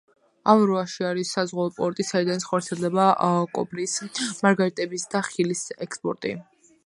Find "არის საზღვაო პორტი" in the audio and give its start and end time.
1.09-2.05